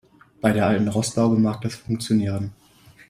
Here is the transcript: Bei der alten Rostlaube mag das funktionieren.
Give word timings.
Bei 0.41 0.51
der 0.51 0.65
alten 0.65 0.87
Rostlaube 0.87 1.37
mag 1.37 1.61
das 1.61 1.75
funktionieren. 1.75 2.53